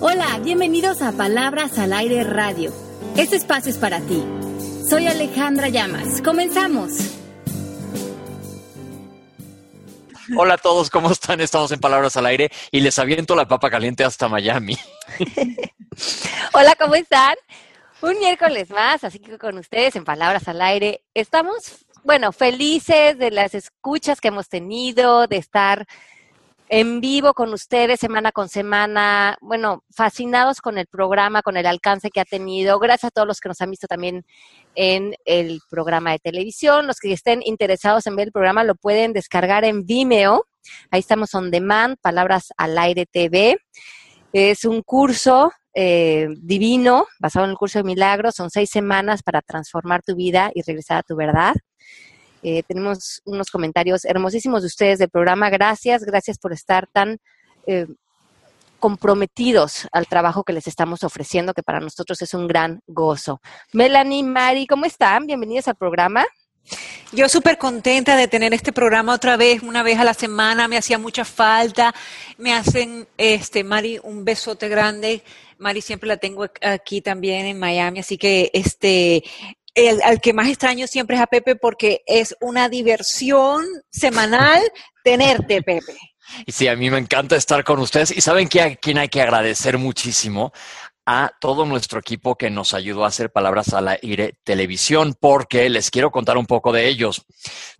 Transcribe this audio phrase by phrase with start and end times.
[0.00, 2.72] Hola, bienvenidos a Palabras al Aire Radio.
[3.16, 4.24] Este espacio es para ti.
[4.88, 6.20] Soy Alejandra Llamas.
[6.20, 6.94] Comenzamos.
[10.36, 11.40] Hola a todos, ¿cómo están?
[11.40, 14.76] Estamos en Palabras al Aire y les aviento la papa caliente hasta Miami.
[16.54, 17.36] Hola, ¿cómo están?
[18.02, 21.04] Un miércoles más, así que con ustedes en Palabras al Aire.
[21.14, 25.86] Estamos, bueno, felices de las escuchas que hemos tenido, de estar
[26.68, 29.36] en vivo con ustedes semana con semana.
[29.40, 32.78] Bueno, fascinados con el programa, con el alcance que ha tenido.
[32.78, 34.24] Gracias a todos los que nos han visto también
[34.74, 36.86] en el programa de televisión.
[36.86, 40.46] Los que estén interesados en ver el programa lo pueden descargar en Vimeo.
[40.90, 43.56] Ahí estamos on demand, Palabras al Aire TV.
[44.32, 48.34] Es un curso eh, divino, basado en el curso de milagros.
[48.34, 51.54] Son seis semanas para transformar tu vida y regresar a tu verdad.
[52.42, 55.50] Eh, tenemos unos comentarios hermosísimos de ustedes del programa.
[55.50, 57.18] Gracias, gracias por estar tan
[57.66, 57.86] eh,
[58.78, 63.40] comprometidos al trabajo que les estamos ofreciendo, que para nosotros es un gran gozo.
[63.72, 65.26] Melanie, Mari, ¿cómo están?
[65.26, 66.24] Bienvenidos al programa.
[67.12, 70.76] Yo súper contenta de tener este programa otra vez, una vez a la semana, me
[70.76, 71.94] hacía mucha falta.
[72.36, 75.22] Me hacen, este, Mari, un besote grande.
[75.58, 79.24] Mari siempre la tengo aquí también en Miami, así que este,
[79.86, 84.62] el, al que más extraño siempre es a Pepe porque es una diversión semanal
[85.04, 85.94] tenerte, Pepe.
[86.46, 88.16] Y sí, a mí me encanta estar con ustedes.
[88.16, 90.52] Y saben que a quien hay que agradecer muchísimo
[91.06, 95.90] a todo nuestro equipo que nos ayudó a hacer Palabras al Aire Televisión, porque les
[95.90, 97.24] quiero contar un poco de ellos.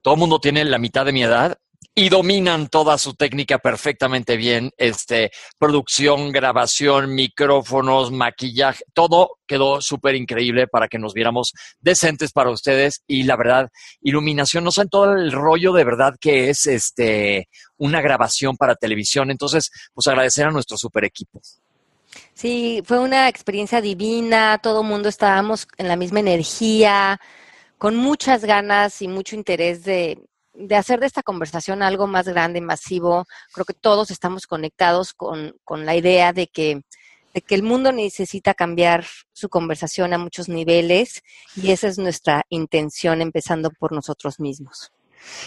[0.01, 1.59] Todo el mundo tiene la mitad de mi edad
[1.99, 4.71] y dominan toda su técnica perfectamente bien.
[4.77, 12.53] Este, producción, grabación, micrófonos, maquillaje, todo quedó súper increíble para que nos viéramos decentes para
[12.53, 13.03] ustedes.
[13.09, 18.01] Y la verdad, iluminación, no saben todo el rollo de verdad que es este una
[18.01, 19.33] grabación para televisión.
[19.33, 21.41] Entonces, pues agradecer a nuestro super equipo.
[22.33, 27.21] Sí, fue una experiencia divina, todo el mundo estábamos en la misma energía,
[27.77, 30.17] con muchas ganas y mucho interés de,
[30.59, 33.27] de hacer de esta conversación algo más grande, masivo.
[33.53, 36.83] Creo que todos estamos conectados con, con la idea de que,
[37.33, 41.23] de que el mundo necesita cambiar su conversación a muchos niveles
[41.55, 44.91] y esa es nuestra intención, empezando por nosotros mismos.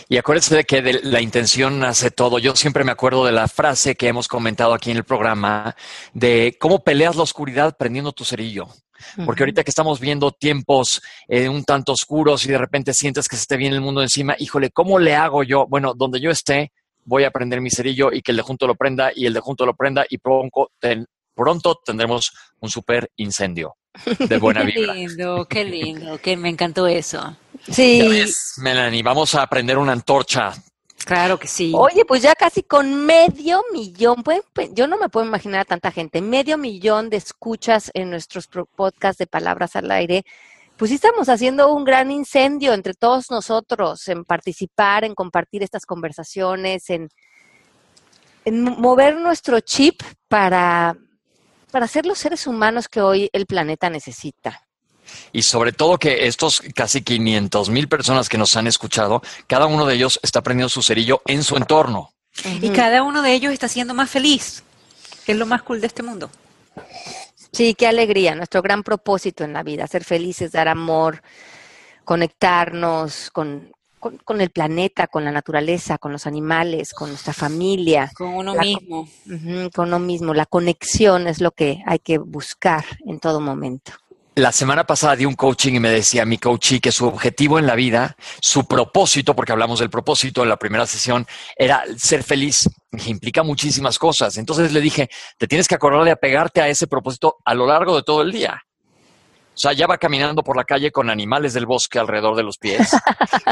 [0.10, 2.40] Y acuérdense de que de la intención hace todo.
[2.40, 5.76] Yo siempre me acuerdo de la frase que hemos comentado aquí en el programa
[6.14, 8.68] de cómo peleas la oscuridad prendiendo tu cerillo.
[9.26, 13.36] Porque ahorita que estamos viendo tiempos eh, un tanto oscuros y de repente sientes que
[13.36, 15.66] se te viene el mundo encima, híjole, ¿cómo le hago yo?
[15.68, 16.72] Bueno, donde yo esté,
[17.04, 19.40] voy a prender mi cerillo y que el de junto lo prenda y el de
[19.40, 23.76] junto lo prenda y pronto, ten, pronto tendremos un super incendio
[24.20, 24.94] de buena vibra.
[24.94, 27.36] Qué lindo, qué lindo, que me encantó eso.
[27.70, 28.08] Sí.
[28.08, 30.54] Ves, Melanie, vamos a prender una antorcha.
[31.06, 31.72] Claro que sí.
[31.76, 35.66] Oye, pues ya casi con medio millón, pueden- pues, yo no me puedo imaginar a
[35.66, 40.24] tanta gente, medio millón de escuchas en nuestros podcasts de Palabras al Aire,
[40.78, 45.86] pues sí estamos haciendo un gran incendio entre todos nosotros en participar, en compartir estas
[45.86, 47.10] conversaciones, en,
[48.46, 50.96] en mover nuestro chip para,
[51.72, 54.68] para ser los seres humanos que hoy el planeta necesita.
[55.32, 59.86] Y sobre todo que estos casi 500 mil personas que nos han escuchado, cada uno
[59.86, 62.12] de ellos está prendiendo su cerillo en su entorno.
[62.62, 64.64] Y cada uno de ellos está siendo más feliz,
[65.26, 66.30] que es lo más cool de este mundo.
[67.52, 71.22] Sí, qué alegría, nuestro gran propósito en la vida, ser felices, dar amor,
[72.06, 78.12] conectarnos con, con, con el planeta, con la naturaleza, con los animales, con nuestra familia,
[78.16, 79.08] Con uno La- mismo.
[79.74, 80.34] con uno mismo.
[80.34, 83.92] La conexión es lo que hay que buscar en todo momento.
[84.36, 87.68] La semana pasada di un coaching y me decía mi coachee que su objetivo en
[87.68, 91.28] la vida, su propósito, porque hablamos del propósito en la primera sesión,
[91.58, 92.70] era ser feliz.
[93.08, 94.38] Implica muchísimas cosas.
[94.38, 97.94] Entonces le dije, te tienes que acordar de apegarte a ese propósito a lo largo
[97.98, 98.64] de todo el día.
[99.54, 102.58] O sea, ya va caminando por la calle con animales del bosque alrededor de los
[102.58, 102.92] pies.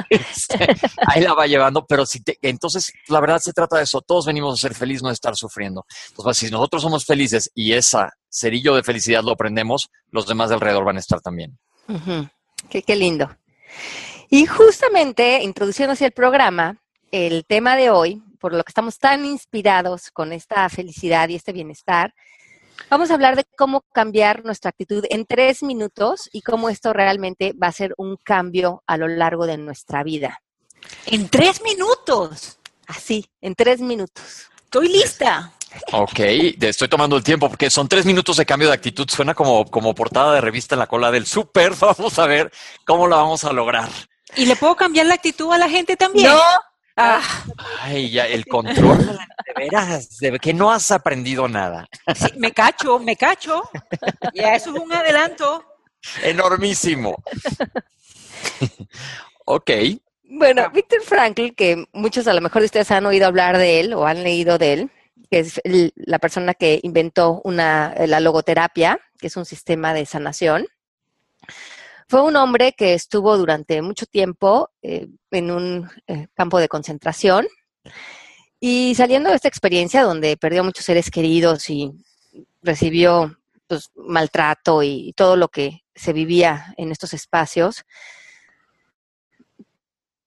[0.09, 4.01] Este, ahí la va llevando, pero si te, entonces la verdad se trata de eso.
[4.01, 5.85] Todos venimos a ser felices, no a estar sufriendo.
[6.09, 10.55] Entonces, si nosotros somos felices y esa cerillo de felicidad lo prendemos, los demás de
[10.55, 11.59] alrededor van a estar también.
[12.69, 13.29] Qué, qué lindo.
[14.29, 16.77] Y justamente, introduciendo hacia el programa,
[17.11, 21.51] el tema de hoy, por lo que estamos tan inspirados con esta felicidad y este
[21.51, 22.13] bienestar,
[22.89, 27.53] vamos a hablar de cómo cambiar nuestra actitud en tres minutos y cómo esto realmente
[27.53, 30.41] va a ser un cambio a lo largo de nuestra vida.
[31.05, 32.57] En tres minutos.
[32.87, 34.49] Así, en tres minutos.
[34.63, 35.53] Estoy lista.
[35.91, 39.07] Ok, estoy tomando el tiempo porque son tres minutos de cambio de actitud.
[39.07, 41.73] Suena como, como portada de revista en la cola del súper.
[41.79, 42.51] Vamos a ver
[42.85, 43.89] cómo lo vamos a lograr.
[44.35, 46.27] ¿Y le puedo cambiar la actitud a la gente también?
[46.27, 46.39] No,
[47.01, 47.21] Ah,
[47.81, 51.87] Ay, ya, el control, de veras, de que no has aprendido nada.
[52.13, 53.63] sí, me cacho, me cacho.
[54.33, 55.63] Ya eso es un adelanto.
[56.23, 57.15] Enormísimo.
[59.45, 59.71] ok.
[60.31, 63.93] Bueno, Víctor Frankl, que muchos a lo mejor de ustedes han oído hablar de él
[63.93, 64.91] o han leído de él,
[65.31, 70.05] que es el- la persona que inventó una, la logoterapia, que es un sistema de
[70.05, 70.67] sanación.
[72.09, 77.47] Fue un hombre que estuvo durante mucho tiempo eh, en un eh, campo de concentración.
[78.59, 81.91] Y saliendo de esta experiencia donde perdió muchos seres queridos y
[82.63, 87.83] recibió pues, maltrato y todo lo que se vivía en estos espacios,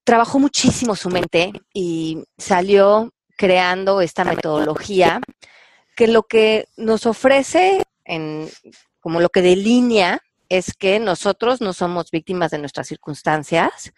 [0.04, 5.20] trabajó muchísimo su mente y salió creando esta metodología
[5.96, 8.48] que lo que nos ofrece en,
[9.00, 13.94] como lo que delinea es que nosotros no somos víctimas de nuestras circunstancias,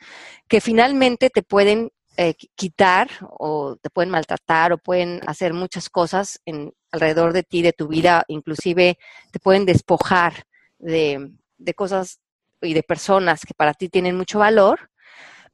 [0.47, 3.09] que finalmente te pueden eh, qui- quitar
[3.41, 7.89] o te pueden maltratar o pueden hacer muchas cosas en, alrededor de ti, de tu
[7.89, 8.99] vida, inclusive
[9.33, 10.45] te pueden despojar
[10.79, 12.21] de, de cosas
[12.63, 14.91] y de personas que para ti tienen mucho valor,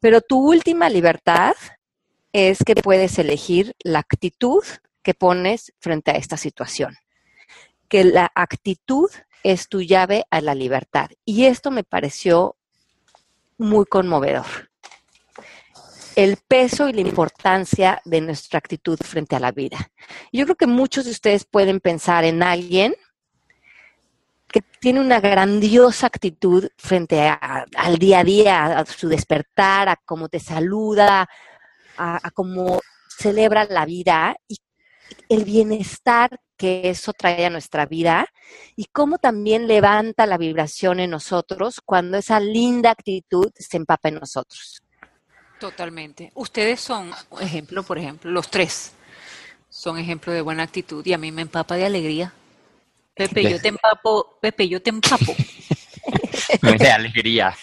[0.01, 1.55] pero tu última libertad
[2.35, 4.63] es que puedes elegir la actitud
[5.03, 6.95] que pones frente a esta situación.
[7.89, 9.09] Que la actitud
[9.43, 11.11] es tu llave a la libertad.
[11.25, 12.57] Y esto me pareció
[13.59, 14.71] muy conmovedor.
[16.17, 19.91] El peso y la importancia de nuestra actitud frente a la vida.
[20.33, 22.95] Yo creo que muchos de ustedes pueden pensar en alguien
[24.49, 30.29] que tiene una grandiosa actitud frente al día a día, a su despertar, a cómo
[30.29, 31.29] te saluda,
[31.97, 32.81] a, a cómo
[33.17, 34.57] celebra la vida y
[35.29, 38.27] el bienestar que eso trae a nuestra vida
[38.77, 44.17] y cómo también levanta la vibración en nosotros cuando esa linda actitud se empapa en
[44.17, 44.83] nosotros.
[45.59, 46.31] Totalmente.
[46.35, 48.93] Ustedes son ejemplo, por ejemplo, los tres
[49.71, 52.33] son ejemplo de buena actitud y a mí me empapa de alegría.
[53.15, 55.35] Pepe, yo te empapo, Pepe, yo te empapo.
[56.63, 57.57] De alegría.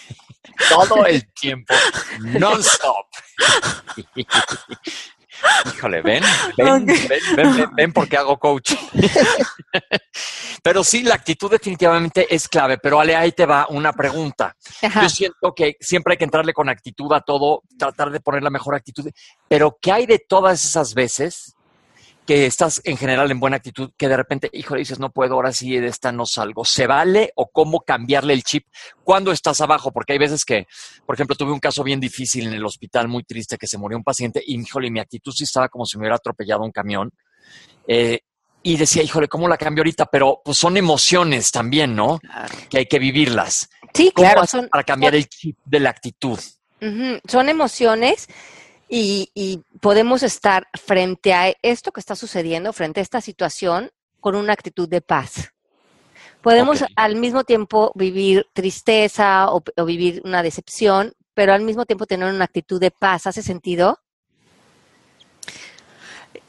[0.68, 1.74] Todo el tiempo,
[2.20, 3.06] non-stop.
[5.74, 6.22] Híjole, ven,
[6.56, 8.74] ven, ven, ven, ven, ven porque hago coach.
[10.62, 12.78] Pero sí, la actitud definitivamente es clave.
[12.78, 14.56] Pero Ale, ahí te va una pregunta.
[14.82, 15.02] Ajá.
[15.02, 18.50] Yo siento que siempre hay que entrarle con actitud a todo, tratar de poner la
[18.50, 19.08] mejor actitud.
[19.48, 21.54] Pero ¿qué hay de todas esas veces
[22.28, 25.50] que estás en general en buena actitud, que de repente, híjole, dices, no puedo, ahora
[25.50, 26.62] sí de esta no salgo?
[26.62, 28.66] ¿Se vale o cómo cambiarle el chip
[29.02, 29.92] cuando estás abajo?
[29.92, 30.66] Porque hay veces que,
[31.06, 33.96] por ejemplo, tuve un caso bien difícil en el hospital, muy triste, que se murió
[33.96, 37.10] un paciente y, híjole, mi actitud sí estaba como si me hubiera atropellado un camión.
[37.86, 38.20] Eh,
[38.62, 40.04] y decía, híjole, ¿cómo la cambio ahorita?
[40.04, 42.20] Pero pues son emociones también, ¿no?
[42.68, 43.70] Que hay que vivirlas.
[43.94, 46.38] Sí, ¿Cómo claro, son, para cambiar el chip de la actitud?
[47.26, 48.28] Son emociones
[48.88, 53.90] y, y podemos estar frente a esto que está sucediendo, frente a esta situación,
[54.20, 55.52] con una actitud de paz.
[56.42, 62.06] Podemos al mismo tiempo vivir tristeza o, o vivir una decepción, pero al mismo tiempo
[62.06, 63.26] tener una actitud de paz.
[63.26, 63.98] ¿Hace sentido?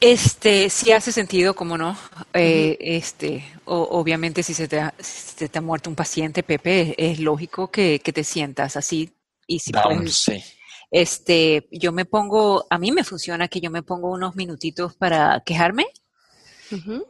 [0.00, 1.96] Este, sí hace sentido, como no.
[2.34, 6.42] Eh, Este, o- obviamente si se te ha, si se te ha muerto un paciente,
[6.42, 9.10] Pepe, es lógico que, que te sientas así.
[9.46, 10.42] Y si Down, puedes, sí.
[10.90, 15.42] Este, yo me pongo, a mí me funciona que yo me pongo unos minutitos para
[15.44, 15.86] quejarme.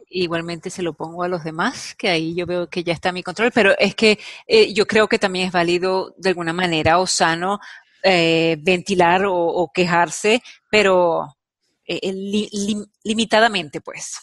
[0.09, 3.23] Igualmente se lo pongo a los demás, que ahí yo veo que ya está mi
[3.23, 7.07] control, pero es que eh, yo creo que también es válido de alguna manera o
[7.07, 7.59] sano
[8.03, 11.37] eh, ventilar o, o quejarse, pero
[11.85, 14.19] eh, li- lim- limitadamente, pues.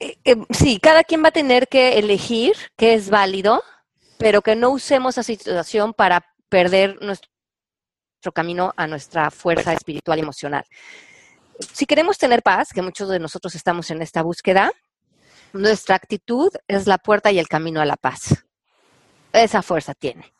[0.00, 0.16] Eh,
[0.50, 3.62] sí, cada quien va a tener que elegir qué es válido,
[4.18, 7.30] pero que no usemos esa situación para perder nuestro
[8.32, 10.64] camino a nuestra fuerza espiritual y emocional.
[11.72, 14.72] Si queremos tener paz, que muchos de nosotros estamos en esta búsqueda,
[15.52, 18.44] nuestra actitud es la puerta y el camino a la paz.
[19.32, 20.32] Esa fuerza tiene.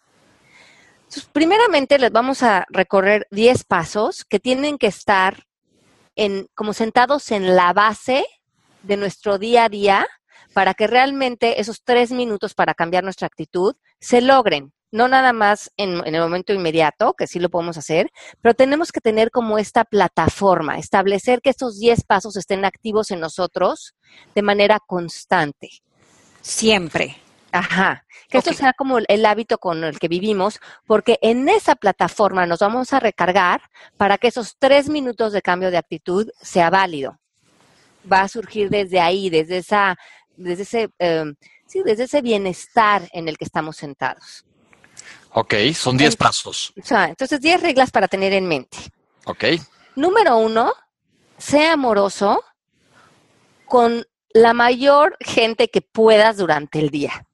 [1.33, 5.45] Primeramente les vamos a recorrer 10 pasos que tienen que estar
[6.17, 8.25] en, como sentados en la base
[8.83, 10.07] de nuestro día a día
[10.53, 14.73] para que realmente esos tres minutos para cambiar nuestra actitud se logren.
[14.95, 18.93] No nada más en, en el momento inmediato, que sí lo podemos hacer, pero tenemos
[18.93, 23.97] que tener como esta plataforma, establecer que estos 10 pasos estén activos en nosotros
[24.37, 25.69] de manera constante.
[26.43, 27.17] Siempre.
[27.51, 31.75] Ajá, que esto sea como el- el hábito con el que vivimos, porque en esa
[31.75, 33.63] plataforma nos vamos a recargar
[33.97, 37.19] para que esos tres minutos de cambio de actitud sea válido.
[38.11, 39.97] Va a surgir desde ahí, desde esa,
[40.37, 41.25] desde ese, eh,
[41.67, 44.45] sí, desde ese bienestar en el que estamos sentados.
[45.37, 46.73] Ok, son 10 pasos.
[46.81, 48.79] O sea, entonces, 10 reglas para tener en mente.
[49.27, 49.45] Ok.
[49.97, 50.73] Número uno,
[51.39, 52.43] sea amoroso
[53.67, 57.27] con la mayor gente que puedas durante el día.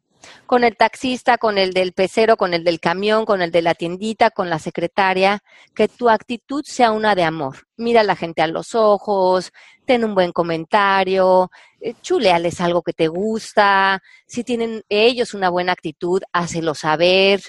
[0.47, 3.75] Con el taxista, con el del pecero, con el del camión, con el de la
[3.75, 5.42] tiendita, con la secretaria,
[5.75, 7.66] que tu actitud sea una de amor.
[7.76, 9.52] Mira a la gente a los ojos,
[9.85, 14.02] ten un buen comentario, eh, chuleales algo que te gusta.
[14.26, 17.42] Si tienen ellos una buena actitud, hácelo saber.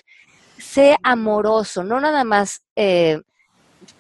[0.62, 3.20] Sé amoroso, no nada más eh,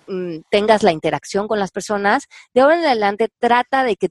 [0.07, 2.27] mm, tengas la interacción con las personas.
[2.53, 4.09] De ahora en adelante, trata de que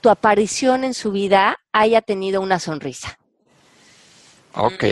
[0.00, 3.18] tu aparición en su vida haya tenido una sonrisa.
[4.54, 4.84] Ok.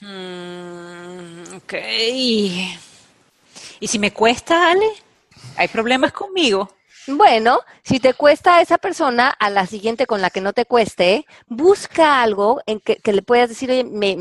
[0.00, 1.74] Mm, ok.
[3.80, 4.86] ¿Y si me cuesta, Ale?
[5.56, 6.70] ¿Hay problemas conmigo?
[7.06, 10.66] Bueno, si te cuesta a esa persona, a la siguiente con la que no te
[10.66, 14.16] cueste, busca algo en que, le puedas decir, oye, me,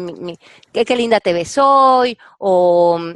[0.72, 3.14] qué, linda te ves hoy, o mm,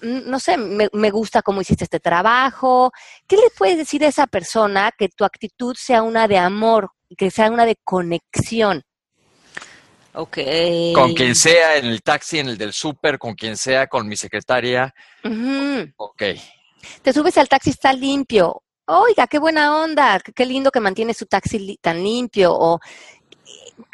[0.00, 2.92] no sé, me, me, gusta cómo hiciste este trabajo.
[3.26, 7.30] ¿Qué le puedes decir a esa persona que tu actitud sea una de amor, que
[7.30, 8.84] sea una de conexión?
[10.14, 10.38] Ok.
[10.94, 14.16] Con quien sea, en el taxi, en el del súper, con quien sea, con mi
[14.16, 14.92] secretaria.
[15.96, 16.22] Ok.
[17.02, 18.62] Te subes al taxi, está limpio.
[18.86, 22.54] Oiga, qué buena onda, qué lindo que mantiene su taxi tan limpio.
[22.54, 22.80] O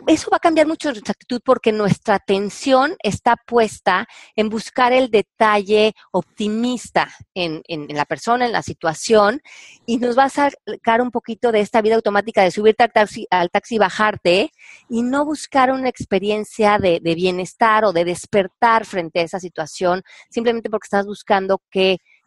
[0.06, 5.10] eso va a cambiar mucho nuestra actitud porque nuestra atención está puesta en buscar el
[5.10, 9.40] detalle optimista en, la persona, en la situación,
[9.86, 13.26] y nos va a sacar un poquito de esta vida automática de subirte al taxi,
[13.30, 14.50] al taxi y bajarte,
[14.88, 20.68] y no buscar una experiencia de, bienestar o de despertar frente a esa situación, simplemente
[20.70, 21.62] porque estás buscando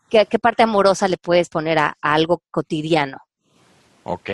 [0.10, 3.18] qué, qué, parte amorosa le puedes poner a algo cotidiano.
[4.04, 4.30] Ok.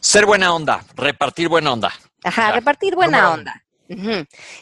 [0.00, 1.92] Ser buena onda, repartir buena onda.
[2.24, 3.64] Ajá, repartir buena onda.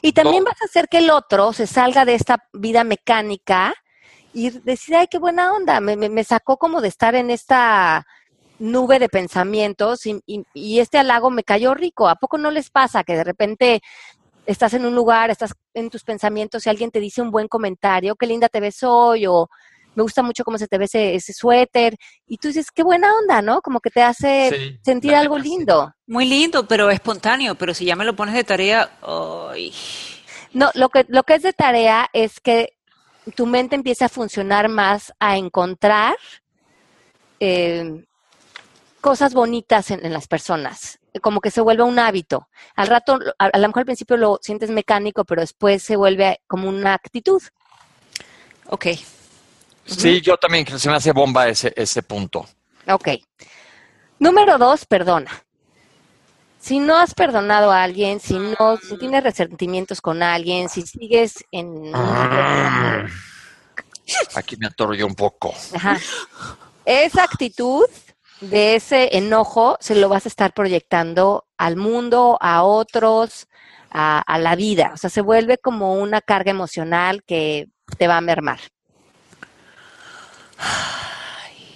[0.02, 3.74] Y también vas a hacer que el otro se salga de esta vida mecánica
[4.32, 8.06] y decir, ay, qué buena onda, me, me, sacó como de estar en esta
[8.58, 12.08] nube de pensamientos y, y, este halago me cayó rico.
[12.08, 13.80] ¿A poco no les pasa que de repente
[14.44, 18.14] estás en un lugar, estás en tus pensamientos y alguien te dice un buen comentario,
[18.14, 19.48] qué linda te ves hoy o
[19.96, 23.42] me gusta mucho cómo se te ve ese, suéter, y tú dices, qué buena onda,
[23.42, 23.60] ¿no?
[23.62, 25.92] Como que te hace sentir algo lindo.
[26.06, 29.72] Muy lindo, pero espontáneo, pero si ya me lo pones de tarea, ¡ay!
[30.52, 32.74] No, lo que, lo que es de tarea es que
[33.34, 36.16] tu mente empieza a funcionar más, a encontrar
[37.40, 38.04] eh,
[39.00, 42.48] cosas bonitas en, las personas, como que se vuelve un hábito.
[42.74, 46.40] Al rato, a, a, lo mejor al principio lo sientes mecánico, pero después se vuelve
[46.46, 47.42] como una actitud.
[48.68, 48.86] Ok,
[49.86, 52.46] Sí, yo también se me hace bomba ese, ese punto.
[52.88, 53.08] Ok.
[54.18, 55.30] Número dos, perdona.
[56.58, 61.44] Si no has perdonado a alguien, si no, si tienes resentimientos con alguien, si sigues
[61.52, 61.92] en...
[61.94, 63.06] Ah.
[64.34, 65.54] Aquí me atoro yo un poco.
[65.74, 65.98] Ajá.
[66.84, 67.84] Esa actitud
[68.40, 73.46] de ese enojo se lo vas a estar proyectando al mundo, a otros,
[73.90, 74.90] a, a la vida.
[74.94, 78.60] O sea, se vuelve como una carga emocional que te va a mermar.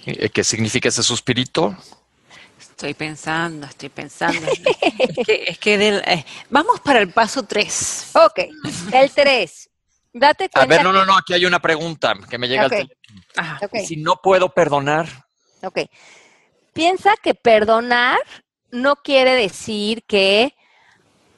[0.33, 1.75] ¿Qué significa ese suspirito?
[2.59, 4.41] Estoy pensando, estoy pensando.
[5.27, 8.11] es que, eh, vamos para el paso 3.
[8.15, 8.39] Ok,
[8.91, 9.69] el 3.
[10.13, 10.61] Date cuenta.
[10.61, 13.85] A ver, no, no, no, aquí hay una pregunta que me llega al teléfono.
[13.85, 15.07] Si no puedo perdonar.
[15.63, 15.79] Ok.
[16.73, 18.19] Piensa que perdonar
[18.71, 20.55] no quiere decir que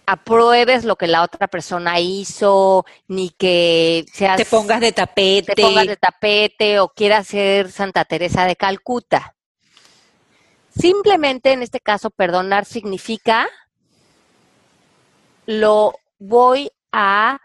[0.05, 5.55] apruebes lo que la otra persona hizo, ni que seas, te pongas de tapete.
[5.55, 9.35] Te pongas de tapete o quieras ser Santa Teresa de Calcuta.
[10.77, 13.47] Simplemente en este caso perdonar significa
[15.45, 17.39] lo voy a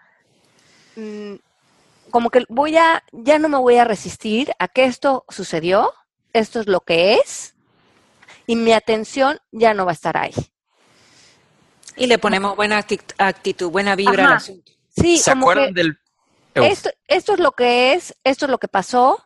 [0.96, 1.34] mm,
[2.10, 5.92] como que voy a ya no me voy a resistir a que esto sucedió,
[6.32, 7.54] esto es lo que es
[8.46, 10.32] y mi atención ya no va a estar ahí.
[11.98, 12.84] Y le ponemos buena
[13.18, 14.72] actitud, buena vibra al asunto.
[14.88, 15.98] Sí, ¿Se acuerdan del...
[16.54, 19.24] Esto, esto es lo que es, esto es lo que pasó.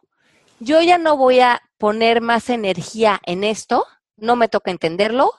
[0.59, 3.87] Yo ya no voy a poner más energía en esto,
[4.17, 5.33] no me toca entenderlo,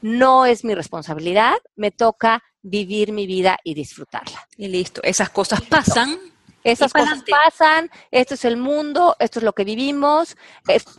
[0.00, 4.46] no es mi responsabilidad, me toca vivir mi vida y disfrutarla.
[4.56, 6.18] Y listo, esas cosas pasan.
[6.64, 10.36] Esas cosas pasan, esto es el mundo, esto es lo que vivimos,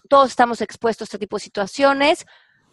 [0.10, 2.26] todos estamos expuestos a este tipo de situaciones,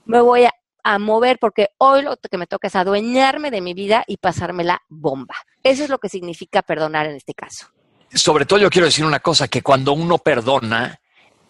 [0.05, 0.53] me voy a
[0.87, 4.83] a mover porque hoy lo que me toca es adueñarme de mi vida y pasármela
[4.89, 5.35] bomba.
[5.65, 7.67] Eso es lo que significa perdonar en este caso.
[8.15, 11.01] Sobre todo yo quiero decir una cosa, que cuando uno perdona,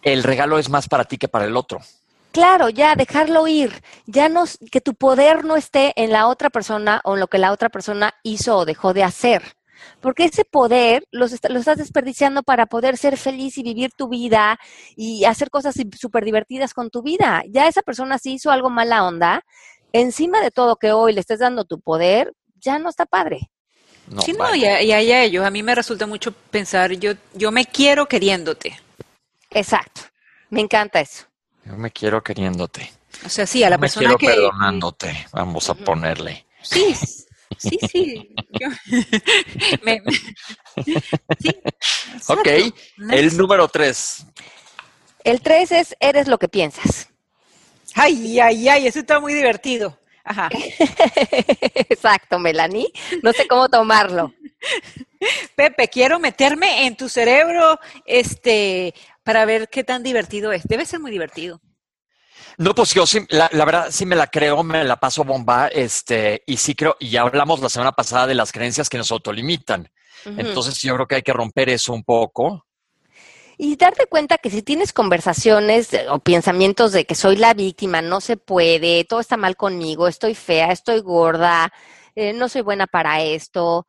[0.00, 1.82] el regalo es más para ti que para el otro.
[2.32, 7.02] Claro, ya dejarlo ir, ya no que tu poder no esté en la otra persona
[7.04, 9.56] o en lo que la otra persona hizo o dejó de hacer.
[10.00, 14.58] Porque ese poder lo estás desperdiciando para poder ser feliz y vivir tu vida
[14.96, 17.42] y hacer cosas súper divertidas con tu vida.
[17.48, 19.44] Ya esa persona sí hizo algo mala onda,
[19.92, 23.50] encima de todo que hoy le estés dando tu poder, ya no está padre.
[24.08, 25.44] No, sí, no, y, a, ellos.
[25.44, 28.78] A mí me resulta mucho pensar, yo, yo me quiero queriéndote.
[29.50, 30.02] Exacto.
[30.50, 31.24] Me encanta eso.
[31.64, 32.92] Yo me quiero queriéndote.
[33.24, 36.46] O sea, sí, a la persona me quiero perdonándote, vamos a ponerle.
[36.62, 36.94] Sí,
[37.58, 38.34] sí, sí.
[42.28, 42.48] ok,
[43.10, 44.26] el número tres.
[45.24, 47.08] El tres es eres lo que piensas.
[47.94, 49.98] Ay, ay, ay, eso está muy divertido.
[50.22, 50.48] Ajá.
[51.88, 52.92] Exacto, Melanie.
[53.22, 54.32] No sé cómo tomarlo.
[55.56, 60.64] Pepe, quiero meterme en tu cerebro este, para ver qué tan divertido es.
[60.64, 61.60] Debe ser muy divertido.
[62.58, 66.42] No, pues yo sí, la, verdad sí me la creo, me la paso bomba, este,
[66.46, 69.90] y sí creo, y ya hablamos la semana pasada de las creencias que nos autolimitan.
[70.24, 72.66] Entonces yo creo que hay que romper eso un poco.
[73.58, 78.20] Y darte cuenta que si tienes conversaciones o pensamientos de que soy la víctima, no
[78.20, 81.72] se puede, todo está mal conmigo, estoy fea, estoy gorda,
[82.14, 83.86] eh, no soy buena para esto,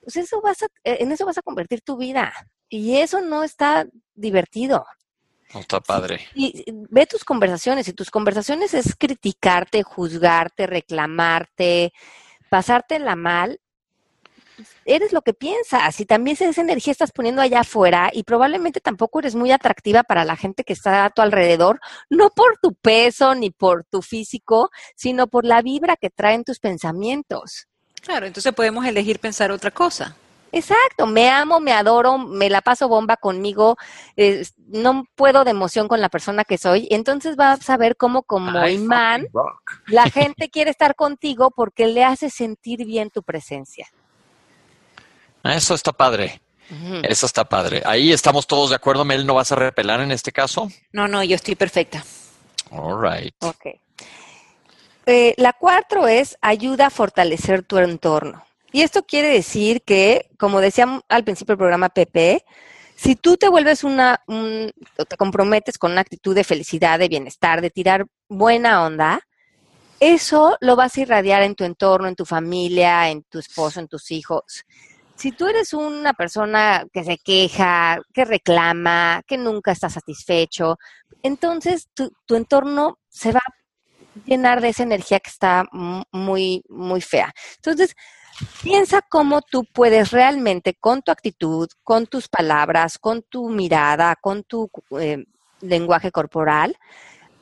[0.00, 2.32] pues eso vas a, eh, en eso vas a convertir tu vida.
[2.68, 4.86] Y eso no está divertido.
[5.54, 6.20] No está padre.
[6.34, 11.92] Y ve tus conversaciones, y tus conversaciones es criticarte, juzgarte, reclamarte,
[12.48, 13.60] pasártela mal,
[14.84, 19.20] eres lo que piensas y también esa energía estás poniendo allá afuera y probablemente tampoco
[19.20, 21.80] eres muy atractiva para la gente que está a tu alrededor,
[22.10, 26.58] no por tu peso ni por tu físico, sino por la vibra que traen tus
[26.58, 27.66] pensamientos.
[28.00, 30.16] Claro, entonces podemos elegir pensar otra cosa.
[30.52, 33.76] Exacto, me amo, me adoro, me la paso bomba conmigo,
[34.68, 38.68] no puedo de emoción con la persona que soy, entonces vas a ver cómo como
[38.68, 39.26] imán
[39.86, 43.88] la gente quiere estar contigo porque le hace sentir bien tu presencia.
[45.42, 46.40] Eso está padre.
[47.02, 47.82] Eso está padre.
[47.84, 50.68] Ahí estamos todos de acuerdo, Mel, ¿no vas a repelar en este caso?
[50.92, 52.02] No, no, yo estoy perfecta.
[52.70, 53.34] All right.
[53.40, 53.66] Ok.
[55.04, 58.44] Eh, la cuatro es ayuda a fortalecer tu entorno.
[58.72, 62.44] Y esto quiere decir que, como decía al principio del programa PP,
[62.96, 67.70] si tú te vuelves una, te comprometes con una actitud de felicidad, de bienestar, de
[67.70, 69.20] tirar buena onda,
[70.00, 73.88] eso lo vas a irradiar en tu entorno, en tu familia, en tu esposo, en
[73.88, 74.64] tus hijos.
[75.16, 80.78] Si tú eres una persona que se queja, que reclama, que nunca está satisfecho,
[81.22, 85.64] entonces tu, tu entorno se va a llenar de esa energía que está
[86.10, 87.32] muy, muy fea.
[87.56, 87.94] Entonces,
[88.62, 94.44] Piensa cómo tú puedes realmente con tu actitud, con tus palabras, con tu mirada, con
[94.44, 95.24] tu eh,
[95.60, 96.76] lenguaje corporal,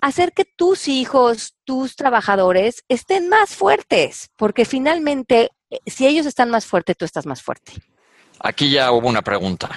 [0.01, 6.51] hacer que tus hijos, tus trabajadores estén más fuertes, porque finalmente, eh, si ellos están
[6.51, 7.73] más fuertes, tú estás más fuerte.
[8.41, 9.71] Aquí ya hubo una pregunta.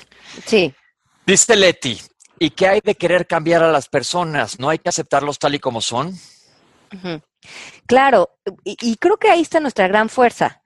[0.45, 0.73] Sí.
[1.25, 1.99] Dice Leti,
[2.39, 4.59] ¿y qué hay de querer cambiar a las personas?
[4.59, 6.17] ¿No hay que aceptarlos tal y como son?
[7.87, 8.29] Claro,
[8.63, 10.62] y creo que ahí está nuestra gran fuerza.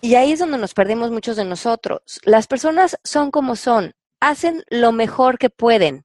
[0.00, 2.20] Y ahí es donde nos perdemos muchos de nosotros.
[2.24, 6.04] Las personas son como son, hacen lo mejor que pueden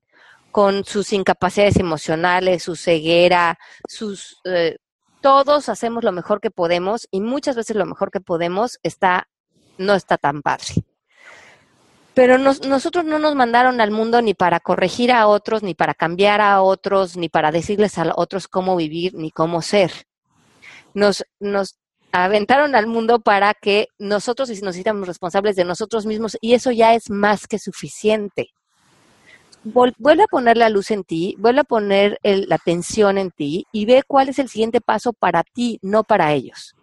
[0.51, 4.37] con sus incapacidades emocionales, su ceguera, sus...
[4.45, 4.77] Eh,
[5.21, 9.27] todos hacemos lo mejor que podemos y muchas veces lo mejor que podemos está,
[9.77, 10.67] no está tan padre.
[12.13, 16.41] Pero nosotros no nos mandaron al mundo ni para corregir a otros, ni para cambiar
[16.41, 19.91] a otros, ni para decirles a otros cómo vivir, ni cómo ser.
[20.93, 21.75] Nos, nos
[22.23, 26.93] aventaron al mundo para que nosotros nos hiciéramos responsables de nosotros mismos y eso ya
[26.93, 28.49] es más que suficiente.
[29.63, 33.85] vuelve a poner la luz en ti, vuelve a poner la atención en ti y
[33.85, 36.75] ve cuál es el siguiente paso para ti, no para ellos.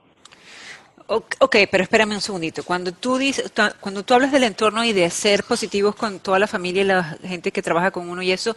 [1.06, 2.62] Ok, pero espérame un segundito.
[2.62, 6.46] Cuando tú dices, cuando tú hablas del entorno y de ser positivos con toda la
[6.46, 8.56] familia y la gente que trabaja con uno y eso,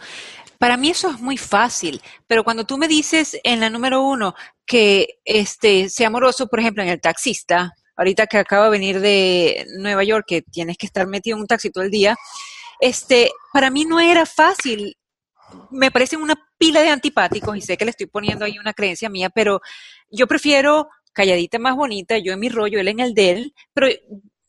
[0.58, 4.34] para mí eso es muy fácil, pero cuando tú me dices en la número uno
[4.64, 9.66] que este sea amoroso, por ejemplo, en el taxista, ahorita que acabo de venir de
[9.78, 12.16] Nueva York, que tienes que estar metido en un taxi todo el día,
[12.80, 14.96] este, para mí no era fácil.
[15.70, 19.08] Me parecen una pila de antipáticos y sé que le estoy poniendo ahí una creencia
[19.08, 19.60] mía, pero
[20.10, 23.88] yo prefiero calladita más bonita, yo en mi rollo, él en el de él, pero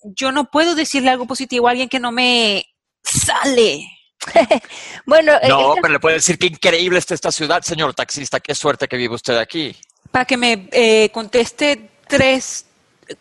[0.03, 2.65] yo no puedo decirle algo positivo a alguien que no me
[3.03, 3.85] sale.
[5.05, 8.55] bueno, eh, no, pero le puede decir que increíble está esta ciudad, señor taxista, qué
[8.55, 9.75] suerte que vive usted aquí.
[10.11, 12.65] Para que me eh, conteste tres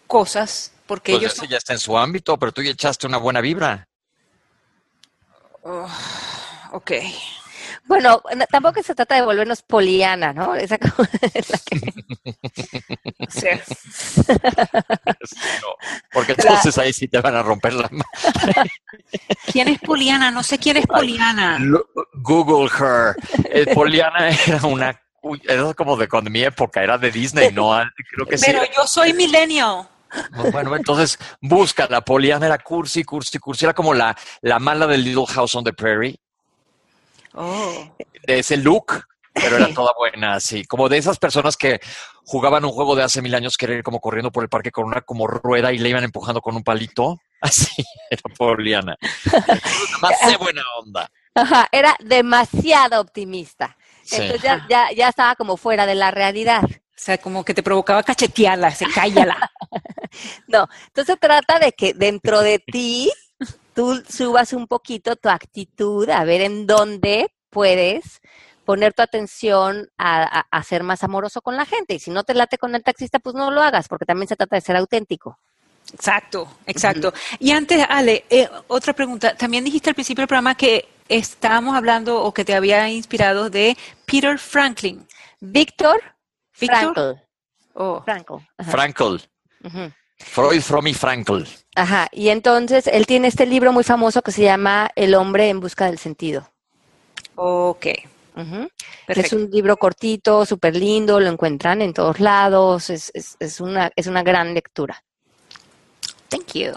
[0.07, 1.51] cosas, porque pues ellos...
[1.51, 3.89] ya está en su ámbito, pero tú ya echaste una buena vibra.
[5.63, 5.89] Oh,
[6.73, 6.93] ok.
[7.87, 10.57] Bueno, tampoco se trata de volvernos poliana, ¿no?
[10.57, 10.77] Esa
[13.29, 13.47] Sí.
[15.63, 15.76] No,
[16.17, 18.05] porque entonces ahí sí te van a romper la mano.
[19.53, 20.31] ¿Quién es Poliana?
[20.31, 21.59] No sé quién es Poliana.
[22.15, 23.15] Google her.
[23.45, 24.99] Eh, Poliana era una.
[25.47, 27.79] Era como de cuando mi época, era de Disney, no,
[28.15, 28.47] creo que sí.
[28.47, 29.87] Pero yo soy millennial.
[30.53, 35.05] Bueno, entonces busca la Poliana era cursi, cursi, cursi, era como la, la mala del
[35.05, 36.19] Little House on the Prairie,
[37.35, 37.95] Oh.
[38.27, 41.79] de ese look, pero era toda buena, así, como de esas personas que
[42.27, 44.73] jugaban un juego de hace mil años que era ir como corriendo por el parque
[44.73, 48.97] con una como rueda y le iban empujando con un palito, así era Poliana.
[50.03, 51.11] Más de buena onda.
[51.35, 53.77] Ajá, era demasiado optimista.
[54.03, 54.17] Sí.
[54.17, 56.63] Entonces ya, ya, ya estaba como fuera de la realidad.
[56.65, 59.51] O sea, como que te provocaba cachetearla, se cállala.
[60.47, 63.13] No, entonces trata de que dentro de ti
[63.75, 68.23] tú subas un poquito tu actitud a ver en dónde puedes
[68.67, 71.95] poner tu atención a, a- a ser más amoroso con la gente.
[71.95, 74.37] Y si no te late con el taxista, pues no lo hagas, porque también se
[74.37, 75.39] trata de ser auténtico.
[75.95, 77.15] Exacto, exacto.
[77.39, 79.35] Y antes, Ale, eh, otra pregunta.
[79.37, 83.77] También dijiste al principio del programa que estábamos hablando o que te había inspirado de
[84.05, 85.07] Peter Franklin.
[85.41, 86.03] Víctor.
[86.51, 87.21] Frankl.
[87.75, 88.35] Oh, Frankl.
[88.59, 88.71] Ajá.
[88.73, 89.17] Frankl.
[90.19, 91.43] Freud, Fromm y Frankl.
[91.77, 95.61] Ajá, y entonces él tiene este libro muy famoso que se llama El hombre en
[95.61, 96.51] busca del sentido.
[97.37, 97.87] ok,
[99.09, 103.91] Es un libro cortito, súper lindo, lo encuentran en todos lados, es, es, es una,
[103.97, 105.03] es una gran lectura.
[106.29, 106.73] Thank you.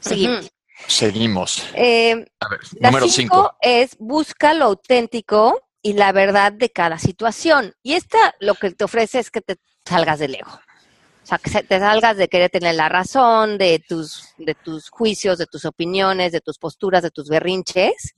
[0.00, 0.38] Seguimos.
[0.40, 0.48] Ujú.
[0.88, 1.62] Seguimos.
[1.74, 3.56] Eh, A ver, la número cinco 5.
[3.60, 7.74] es busca lo auténtico y la verdad de cada situación.
[7.82, 10.50] Y esta lo que te ofrece es que te salgas del ego.
[10.52, 14.90] O sea, que se- te salgas de querer tener la razón, de tus, de tus
[14.90, 18.14] juicios, de tus opiniones, de tus posturas, de tus berrinches.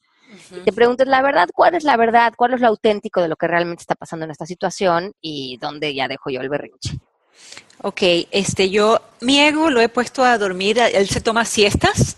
[0.64, 2.32] Te preguntes la verdad, ¿cuál es la verdad?
[2.36, 5.12] ¿Cuál es lo auténtico de lo que realmente está pasando en esta situación?
[5.20, 6.98] Y dónde ya dejo yo el berrinche.
[7.82, 12.16] Ok, este, yo, mi ego lo he puesto a dormir, él se toma siestas.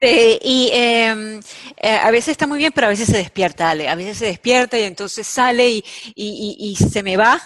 [0.00, 1.40] Eh, y eh,
[1.76, 3.88] eh, a veces está muy bien, pero a veces se despierta, Ale.
[3.88, 7.40] A veces se despierta y entonces sale y, y, y- y se me va.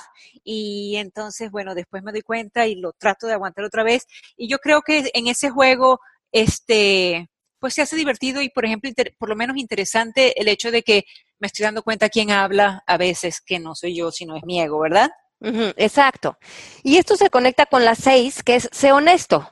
[0.45, 4.07] Y entonces, bueno, después me doy cuenta y lo trato de aguantar otra vez.
[4.37, 5.99] Y yo creo que en ese juego,
[6.31, 7.29] este,
[7.65, 11.07] pues se hace divertido y, por ejemplo, por lo menos interesante el hecho de que
[11.39, 14.61] me estoy dando cuenta quién habla a veces, que no soy yo, sino es mi
[14.61, 15.11] ego, ¿verdad?
[15.41, 16.37] Exacto.
[16.83, 19.51] Y esto se conecta con la seis, que es sé honesto.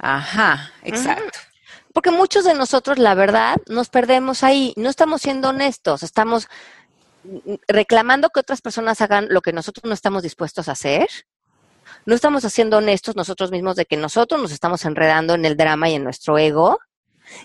[0.00, 1.38] Ajá, exacto.
[1.94, 4.74] Porque muchos de nosotros, la verdad, nos perdemos ahí.
[4.76, 6.48] No estamos siendo honestos, estamos
[7.22, 11.08] mm, reclamando que otras personas hagan lo que nosotros no estamos dispuestos a hacer.
[12.04, 15.88] No estamos haciendo honestos nosotros mismos de que nosotros nos estamos enredando en el drama
[15.88, 16.80] y en nuestro ego.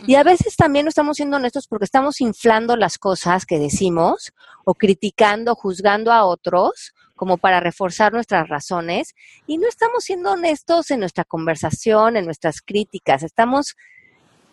[0.05, 4.33] Y a veces también no estamos siendo honestos porque estamos inflando las cosas que decimos
[4.65, 9.13] o criticando, juzgando a otros como para reforzar nuestras razones
[9.47, 13.23] y no estamos siendo honestos en nuestra conversación, en nuestras críticas.
[13.23, 13.75] Estamos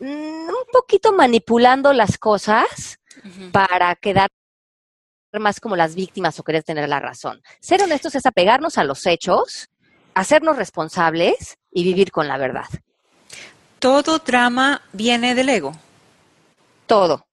[0.00, 2.98] mm, un poquito manipulando las cosas
[3.52, 4.28] para quedar
[5.38, 7.40] más como las víctimas o querer tener la razón.
[7.60, 9.68] Ser honestos es apegarnos a los hechos,
[10.14, 12.66] hacernos responsables y vivir con la verdad.
[13.84, 15.76] Todo drama viene del ego.
[16.86, 17.26] Todo.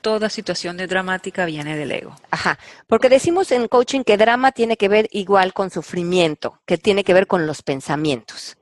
[0.00, 2.16] Toda situación de dramática viene del ego.
[2.32, 7.04] Ajá, porque decimos en coaching que drama tiene que ver igual con sufrimiento, que tiene
[7.04, 8.56] que ver con los pensamientos,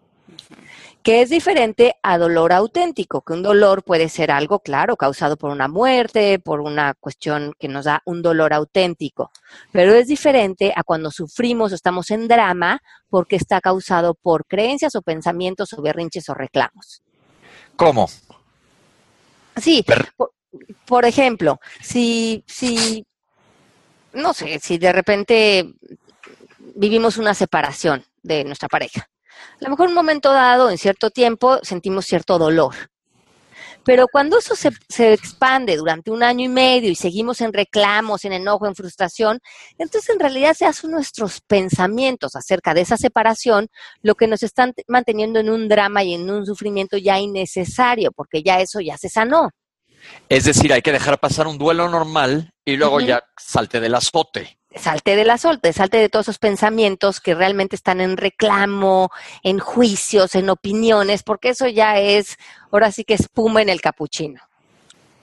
[1.08, 5.48] que es diferente a dolor auténtico, que un dolor puede ser algo, claro, causado por
[5.48, 9.30] una muerte, por una cuestión que nos da un dolor auténtico,
[9.72, 14.94] pero es diferente a cuando sufrimos o estamos en drama porque está causado por creencias
[14.96, 17.00] o pensamientos o berrinches o reclamos.
[17.74, 18.06] ¿Cómo?
[19.56, 20.34] Sí, por,
[20.84, 23.06] por ejemplo, si, si,
[24.12, 25.72] no sé, si de repente
[26.58, 29.08] vivimos una separación de nuestra pareja.
[29.60, 32.74] A lo mejor en un momento dado, en cierto tiempo, sentimos cierto dolor.
[33.84, 38.24] Pero cuando eso se, se expande durante un año y medio y seguimos en reclamos,
[38.24, 39.40] en enojo, en frustración,
[39.78, 43.68] entonces en realidad se hacen nuestros pensamientos acerca de esa separación
[44.02, 48.42] lo que nos están manteniendo en un drama y en un sufrimiento ya innecesario, porque
[48.42, 49.50] ya eso ya se sanó.
[50.28, 54.58] Es decir, hay que dejar pasar un duelo normal y luego ya salte del azote.
[54.74, 59.10] Salte de la solte, salte de todos esos pensamientos que realmente están en reclamo,
[59.42, 62.36] en juicios, en opiniones, porque eso ya es,
[62.70, 64.40] ahora sí que espuma en el capuchino.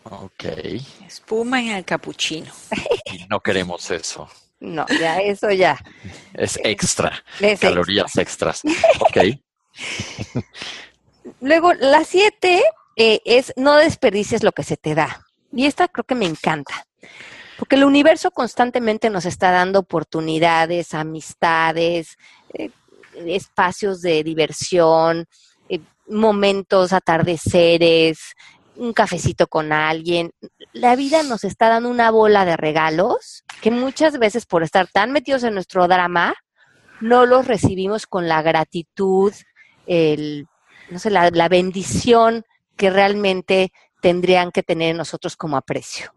[0.03, 0.45] Ok.
[1.07, 2.51] Espuma en el capuchino.
[3.05, 4.29] Y no queremos eso.
[4.59, 5.77] No, ya eso ya.
[6.33, 7.23] Es extra.
[7.39, 8.61] es Calorías extras.
[8.99, 9.17] Ok.
[11.41, 12.63] Luego, la siete
[12.95, 15.25] eh, es no desperdicies lo que se te da.
[15.51, 16.85] Y esta creo que me encanta.
[17.57, 22.17] Porque el universo constantemente nos está dando oportunidades, amistades,
[22.53, 22.69] eh,
[23.25, 25.25] espacios de diversión,
[25.69, 28.19] eh, momentos, atardeceres,
[28.75, 30.31] un cafecito con alguien.
[30.73, 35.11] La vida nos está dando una bola de regalos que muchas veces por estar tan
[35.11, 36.35] metidos en nuestro drama,
[37.01, 39.33] no los recibimos con la gratitud,
[39.85, 40.47] el,
[40.89, 42.43] no sé, la, la bendición
[42.75, 46.11] que realmente tendrían que tener nosotros como aprecio.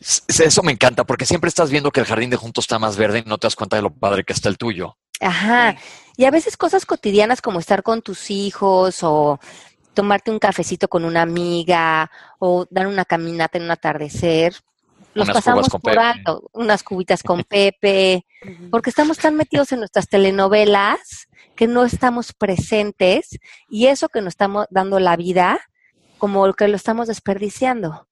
[0.00, 3.22] Eso me encanta, porque siempre estás viendo que el jardín de juntos está más verde
[3.24, 4.96] y no te das cuenta de lo padre que está el tuyo.
[5.20, 5.76] Ajá.
[6.16, 9.38] Y a veces cosas cotidianas como estar con tus hijos o
[9.94, 14.54] tomarte un cafecito con una amiga o dar una caminata en un atardecer.
[15.14, 16.04] Los Unas pasamos con por Pepe.
[16.04, 18.26] alto, unas cubitas con Pepe,
[18.70, 23.38] porque estamos tan metidos en nuestras telenovelas que no estamos presentes
[23.70, 25.58] y eso que nos estamos dando la vida,
[26.18, 28.05] como que lo estamos desperdiciando.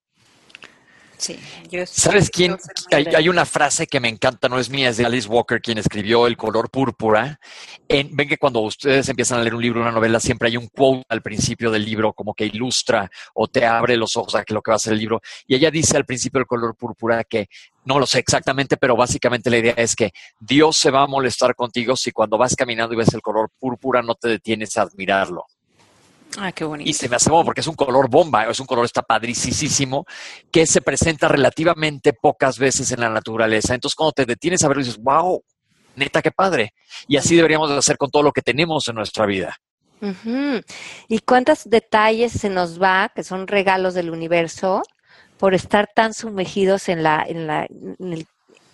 [1.17, 1.39] Sí,
[1.71, 2.57] yo ¿Sabes quién?
[2.91, 6.27] Hay, una frase que me encanta, no es mía, es de Alice Walker, quien escribió
[6.27, 7.39] El color púrpura.
[7.89, 10.69] En, ven que cuando ustedes empiezan a leer un libro, una novela, siempre hay un
[10.69, 14.55] quote al principio del libro, como que ilustra o te abre los ojos a que
[14.55, 15.21] lo que va a ser el libro.
[15.47, 17.49] Y ella dice al principio del color púrpura que,
[17.85, 21.55] no lo sé exactamente, pero básicamente la idea es que Dios se va a molestar
[21.55, 25.47] contigo si cuando vas caminando y ves el color púrpura no te detienes a admirarlo.
[26.39, 26.89] Ah, qué bonito.
[26.89, 30.05] Y se me hace bueno porque es un color bomba, es un color está padricísimo,
[30.51, 33.75] que se presenta relativamente pocas veces en la naturaleza.
[33.75, 35.43] Entonces, cuando te detienes a verlo, dices, wow,
[35.97, 36.75] neta, qué padre.
[37.07, 39.57] Y así deberíamos de hacer con todo lo que tenemos en nuestra vida.
[41.09, 44.83] ¿Y cuántos detalles se nos va, que son regalos del universo,
[45.39, 48.27] por estar tan sumergidos en la, en la, en el-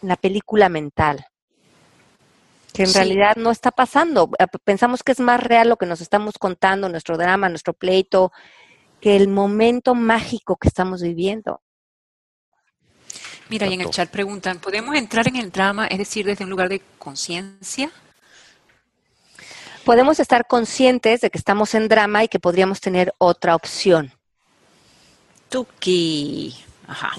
[0.02, 1.26] en la película mental?
[2.72, 2.94] Que en Sí.
[2.94, 4.30] realidad no está pasando.
[4.38, 8.32] Eh, Pensamos que es más real lo que nos estamos contando, nuestro drama, nuestro pleito,
[9.00, 11.60] que el momento mágico que estamos viviendo.
[13.48, 16.50] Mira, y en el chat preguntan, ¿podemos entrar en el drama, es decir, desde un
[16.50, 17.90] lugar de conciencia?
[19.84, 24.12] Podemos estar conscientes de que estamos en drama y que podríamos tener otra opción.
[25.48, 26.54] Tuki.
[26.86, 27.10] Ajá.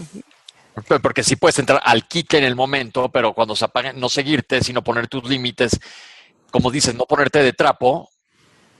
[1.01, 4.61] Porque sí puedes entrar al kick en el momento, pero cuando se apague, no seguirte,
[4.63, 5.79] sino poner tus límites.
[6.51, 8.09] Como dices, no ponerte de trapo,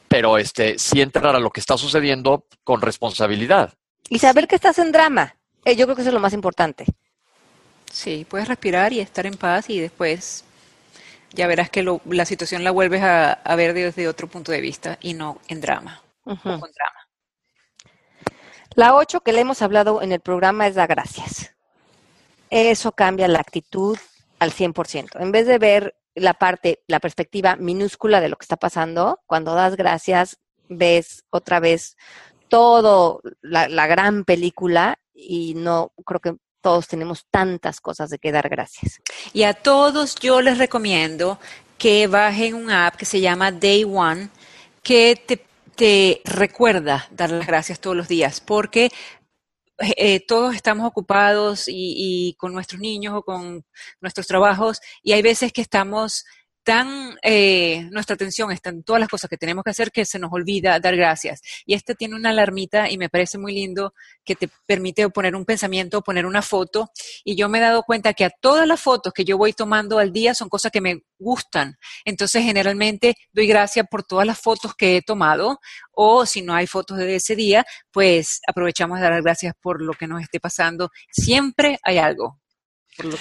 [0.08, 3.74] pero este, sí entrar a lo que está sucediendo con responsabilidad.
[4.10, 5.36] Y saber que estás en drama.
[5.64, 6.86] Eh, yo creo que eso es lo más importante.
[7.92, 10.44] Sí, puedes respirar y estar en paz y después
[11.34, 14.60] ya verás que lo- la situación la vuelves a, a ver desde otro punto de
[14.62, 16.50] vista y no en drama Ujú.
[16.50, 17.08] o con drama.
[18.76, 21.52] La ocho que le hemos hablado en el programa es la gracias.
[22.52, 23.98] Eso cambia la actitud
[24.40, 25.22] al 100%.
[25.22, 29.56] En vez de ver la parte, la perspectiva minúscula de lo que está pasando, cuando
[29.56, 30.38] das gracias,
[30.68, 31.96] ves otra vez
[32.50, 38.50] todo la, gran película y no creo que todos tenemos tantas cosas de que dar
[38.50, 39.00] gracias.
[39.32, 41.40] Y a todos yo les recomiendo
[41.78, 44.30] que bajen un app que se llama Day One,
[44.84, 45.16] que
[45.76, 48.92] te recuerda dar las gracias todos los días, porque
[49.98, 53.66] eh, todos estamos ocupados y, y con nuestros niños o con
[54.00, 56.26] nuestros trabajos y hay veces que estamos
[56.64, 60.20] tan, eh, nuestra atención está en todas las cosas que tenemos que hacer que se
[60.20, 61.42] nos olvida dar gracias.
[61.66, 63.94] Y este tiene una alarmita y me parece muy lindo
[64.24, 66.92] que te permite poner un pensamiento, poner una foto.
[67.24, 70.00] Y yo me he dado cuenta que a todas las fotos que yo voy tomando
[70.00, 71.78] al día son cosas que me gustan.
[72.06, 75.60] Entonces, generalmente doy gracias por todas las fotos que he tomado
[75.92, 79.94] o si no hay fotos de ese día, pues aprovechamos de dar gracias por lo
[79.94, 80.90] que nos esté pasando.
[81.12, 82.41] Siempre hay algo.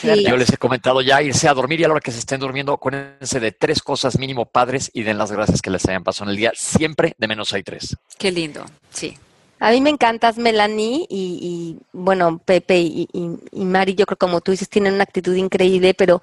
[0.00, 0.24] Sí.
[0.24, 2.40] Yo les he comentado ya irse a dormir y a la hora que se estén
[2.40, 6.24] durmiendo, acuérdense de tres cosas mínimo padres y den las gracias que les hayan pasado
[6.24, 6.52] en el día.
[6.54, 7.96] Siempre de menos hay tres.
[8.18, 8.64] Qué lindo.
[8.90, 9.16] Sí.
[9.60, 11.38] A mí me encantas, Melanie, y,
[11.78, 15.34] y, bueno, Pepe y, y- y Mari, yo creo como tú dices, tienen una actitud
[15.34, 16.22] increíble, pero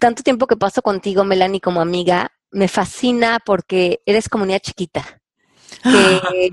[0.00, 5.20] tanto tiempo que paso contigo, Melanie, como amiga, me fascina porque eres como niña chiquita,
[5.82, 6.50] que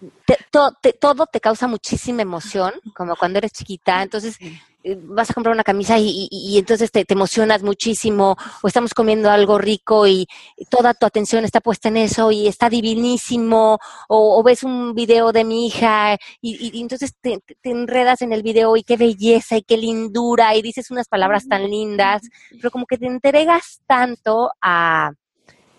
[0.26, 4.58] te- to- te- todo te causa muchísima emoción, como cuando eres chiquita, entonces Sí.
[5.06, 8.92] Vas a comprar una camisa y, y- y entonces te, te emocionas muchísimo, o estamos
[8.92, 10.26] comiendo algo rico y
[10.68, 15.32] toda tu atención está puesta en eso y está divinísimo, o, o ves un video
[15.32, 19.76] de mi hija y, entonces te, enredas en el video y qué belleza y qué
[19.76, 25.12] lindura y dices unas palabras tan lindas, pero como que te entregas tanto a,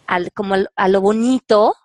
[0.07, 1.75] al- como a lo bonito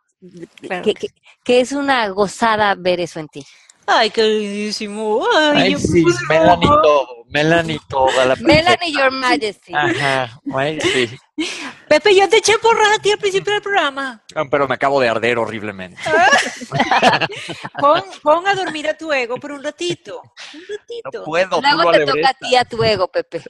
[0.60, 0.84] Claro.
[0.84, 1.08] que, que-
[1.42, 3.44] que es una gozada ver eso en ti.
[3.92, 5.20] Ay, qué lindísimo.
[5.54, 5.78] Ay, yo-
[6.28, 9.72] Melanie todo, Melanie toda la Melanie, Your Majesty.
[9.74, 10.40] Ajá,
[10.80, 11.08] sí.
[11.88, 14.22] Pepe, yo te eché porras a ti al principio del programa.
[14.50, 16.00] Pero me acabo de arder horriblemente.
[17.80, 20.22] pon, pon, a dormir a tu ego por un ratito.
[20.54, 21.18] Un ratito.
[21.18, 21.60] No puedo.
[21.60, 23.42] Luego te toca a ti a tu ego, Pepe.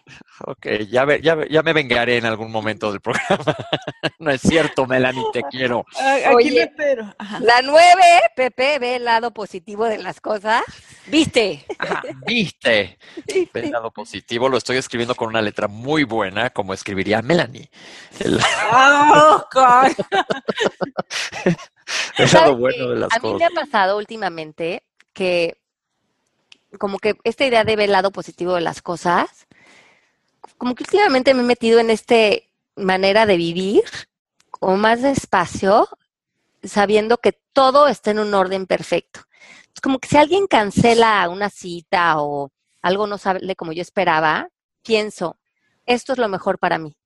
[0.46, 3.44] Ok, ya, ya, ya, me vengaré en algún momento del programa.
[4.18, 5.84] no es cierto, Melanie, te quiero.
[5.98, 7.14] Aquí lo espero.
[7.40, 10.62] La nueve, Pepe, ve el lado positivo de las cosas.
[11.06, 11.66] ¿Viste?
[12.26, 12.98] ¿Viste?
[13.52, 14.48] Ve el lado positivo.
[14.48, 17.70] Lo estoy escribiendo con una letra muy buena, como escribiría Melanie.
[18.72, 19.92] Oh, God.
[22.18, 25.56] es algo bueno de las a mí me ha pasado últimamente que
[26.78, 29.46] como que esta idea de ver el lado positivo de las cosas,
[30.56, 32.14] como que últimamente me he metido en esta
[32.76, 33.82] manera de vivir,
[34.50, 35.88] como más despacio,
[36.62, 39.20] sabiendo que todo está en un orden perfecto.
[39.74, 42.50] Es como que si alguien cancela una cita o
[42.82, 44.48] algo no sale como yo esperaba,
[44.82, 45.38] pienso,
[45.86, 46.96] esto es lo mejor para mí.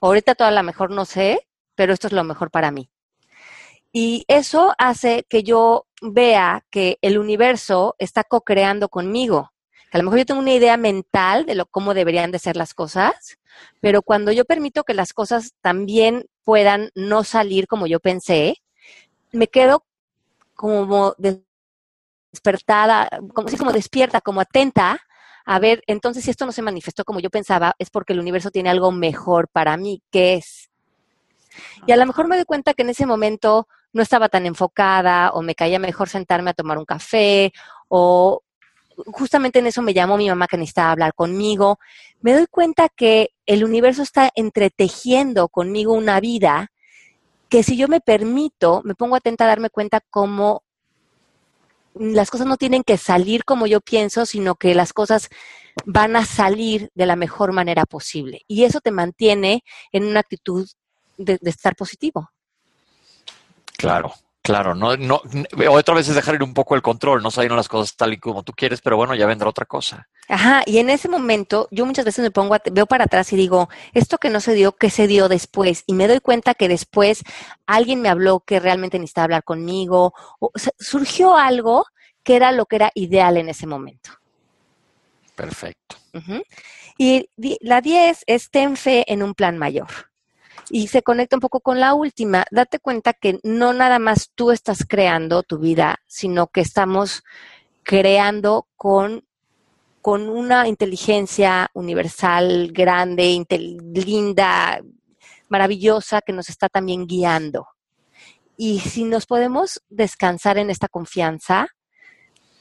[0.00, 2.90] Ahorita toda la mejor no sé, pero esto es lo mejor para mí.
[3.92, 9.50] Y eso hace que yo vea que el universo está co-creando conmigo.
[9.90, 12.74] a lo mejor yo tengo una idea mental de lo, cómo deberían de ser las
[12.74, 13.38] cosas,
[13.80, 18.56] pero cuando yo permito que las cosas también puedan no salir como yo pensé,
[19.32, 19.84] me quedo
[20.54, 21.14] como
[22.32, 25.00] despertada, como, como despierta, como atenta
[25.50, 28.50] a ver, entonces si esto no se manifestó como yo pensaba, es porque el universo
[28.50, 30.68] tiene algo mejor para mí, que es.
[31.86, 35.30] Y a lo mejor me doy cuenta que en ese momento no estaba tan enfocada
[35.30, 37.54] o me caía mejor sentarme a tomar un café
[37.88, 38.42] o
[39.06, 41.78] justamente en eso me llamó mi mamá que necesitaba hablar conmigo.
[42.20, 46.72] Me doy cuenta que el universo está entretejiendo conmigo una vida
[47.48, 50.62] que si yo me permito, me pongo atenta a darme cuenta cómo
[51.98, 55.28] las cosas no tienen que salir como yo pienso, sino que las cosas
[55.84, 58.42] van a salir de la mejor manera posible.
[58.46, 60.68] Y eso te mantiene en una actitud
[61.16, 62.30] de, estar positivo.
[63.76, 65.20] Claro, claro, no, no,
[65.70, 68.18] otra vez es dejar ir un poco el control, no salen las cosas tal y
[68.18, 70.08] como tú quieres, pero bueno, ya vendrá otra cosa.
[70.28, 73.68] Ajá, y en ese momento yo muchas veces me pongo, veo para atrás y digo,
[73.94, 75.84] esto que no se dio, ¿qué se dio después?
[75.86, 77.22] Y me doy cuenta que después
[77.66, 81.86] alguien me habló que realmente necesitaba hablar conmigo, o surgió algo
[82.22, 84.10] que era lo que era ideal en ese momento.
[85.34, 85.96] Perfecto.
[86.98, 90.07] Y la 10 es ten fe en un plan mayor
[90.70, 92.44] y se conecta un poco con la última.
[92.50, 97.22] Date cuenta que no nada más tú estás creando tu vida, sino que estamos
[97.82, 99.24] creando con,
[100.00, 103.44] con una inteligencia universal, grande,
[103.94, 104.80] linda,
[105.48, 107.66] maravillosa, que nos está también guiando.
[108.56, 111.68] Y si nos podemos descansar en esta confianza,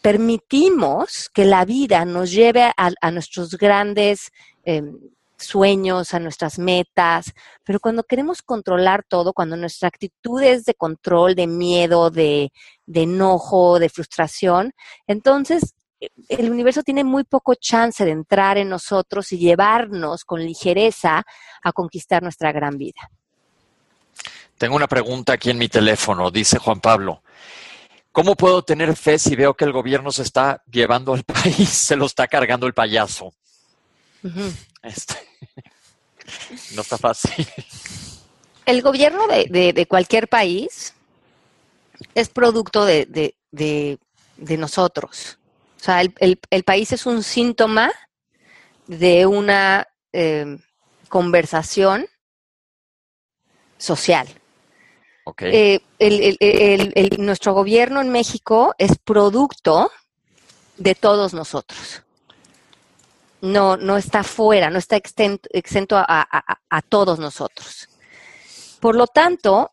[0.01, 4.31] permitimos que la vida nos lleve a, nuestros grandes
[4.63, 4.97] em,
[5.37, 11.35] sueños, a nuestras metas, pero cuando queremos controlar todo, cuando nuestra actitud es de control,
[11.35, 12.51] de miedo, de,
[12.87, 14.73] enojo, de frustración,
[15.05, 20.43] entonces eh, el universo tiene muy poco chance de entrar en nosotros y llevarnos con
[20.43, 21.23] ligereza
[21.63, 23.09] a conquistar nuestra gran vida.
[24.57, 27.21] Tengo una pregunta aquí en mi teléfono, dice Juan Pablo.
[28.11, 31.95] ¿Cómo puedo tener fe si veo que el gobierno se está llevando al país, se
[31.95, 33.31] lo está cargando el payaso?
[34.81, 35.15] Este,
[36.75, 37.47] no está fácil.
[38.65, 40.93] El gobierno de, cualquier país
[42.13, 43.33] es producto de,
[44.57, 45.37] nosotros.
[45.79, 47.91] O sea, el, país es un síntoma
[48.87, 50.59] de una em,
[51.09, 52.07] conversación
[53.77, 54.27] social.
[55.25, 55.81] Okay.
[55.99, 59.91] Eh, nuestro gobierno en México es producto
[60.77, 62.03] de todos nosotros
[63.41, 67.89] no, no está fuera, no está exento, a, todos nosotros.
[68.79, 69.71] Por lo tanto,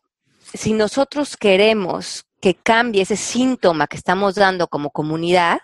[0.53, 5.59] si nosotros queremos que cambie ese síntoma que estamos dando como comunidad,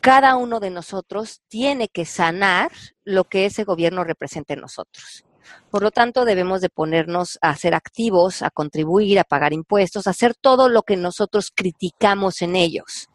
[0.00, 2.70] cada uno de nosotros tiene que sanar
[3.04, 5.24] lo que ese gobierno representa en nosotros.
[5.70, 10.10] Por lo tanto, debemos de ponernos a ser activos, a contribuir, a pagar impuestos, a
[10.10, 13.08] hacer todo lo que nosotros criticamos en ellos.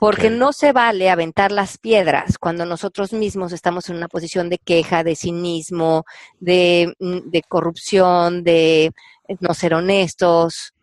[0.00, 4.58] Porque no se vale aventar las piedras cuando nosotros mismos estamos en una posición de
[4.58, 6.04] queja, de cinismo,
[6.38, 8.92] de, mm, de corrupción, de
[9.40, 10.74] no ser honestos.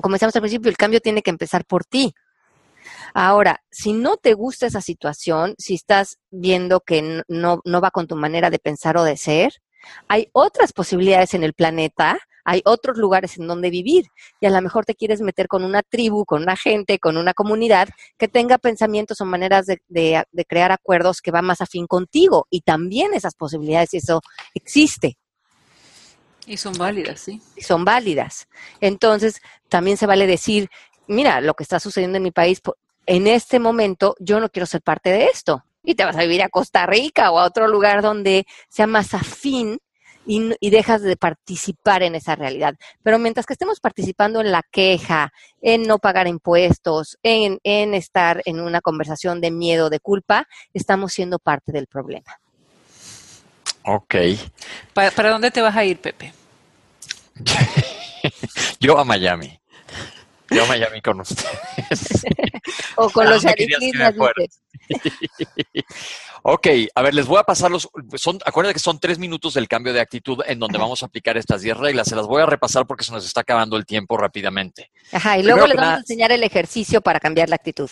[0.00, 2.14] Como decíamos al principio, el cambio tiene que empezar por ti.
[3.14, 8.06] Ahora, si no te gusta esa situación, si estás viendo que no, no va con
[8.06, 9.52] tu manera de pensar o de ser,
[10.08, 14.06] hay otras posibilidades en el planeta hay otros lugares en donde vivir
[14.40, 17.34] y a lo mejor te quieres meter con una tribu, con una gente, con una
[17.34, 22.60] comunidad que tenga pensamientos o maneras de, crear acuerdos que van más afín contigo y
[22.60, 24.22] también esas posibilidades y eso
[24.54, 25.18] existe.
[26.46, 27.42] Y son válidas, sí.
[27.56, 28.46] Y son válidas.
[28.80, 30.68] Entonces, también se vale decir,
[31.08, 32.62] mira, lo que está sucediendo en mi país,
[33.06, 35.64] en este momento yo no quiero ser parte de esto.
[35.82, 39.14] Y te vas a vivir a Costa Rica o a otro lugar donde sea más
[39.14, 39.80] afín
[40.26, 42.74] y, dejas de participar en esa realidad.
[43.02, 48.42] Pero mientras que estemos participando en la queja, en no pagar impuestos, en, en estar
[48.44, 52.40] en una conversación de miedo, de culpa, estamos siendo parte del problema.
[53.86, 54.16] Ok.
[54.92, 56.32] ¿Para, dónde te vas a ir, Pepe?
[58.80, 59.60] Yo a Miami.
[60.50, 62.24] Yo a Miami con ustedes.
[62.96, 63.44] o con los
[66.42, 67.88] ok, a ver, les voy a pasar los.
[68.14, 71.36] Son, acuérdense que son tres minutos del cambio de actitud en donde vamos a aplicar
[71.36, 72.08] estas diez reglas.
[72.08, 74.90] Se las voy a repasar porque se nos está acabando el tiempo rápidamente.
[75.12, 77.90] Ajá, y luego les vamos a enseñar el ejercicio para cambiar la actitud.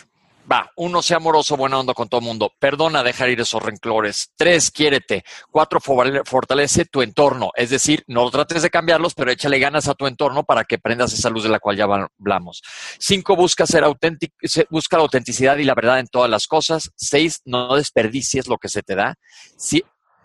[0.51, 2.53] Va, uno, sea amoroso, buena onda con todo el mundo.
[2.59, 4.30] Perdona dejar ir esos renclores.
[4.36, 5.24] Tres, quiérete.
[5.51, 7.51] Cuatro, fortalece tu entorno.
[7.55, 11.14] Es decir, no trates de cambiarlos, pero échale ganas a tu entorno para que prendas
[11.14, 12.62] esa luz de la cual ya hablamos.
[12.99, 14.34] Cinco, busca ser auténtico,
[14.68, 16.90] busca la autenticidad y la verdad en todas las cosas.
[16.95, 19.14] Seis, no desperdicies lo que se te da.
[19.57, 19.82] Sí,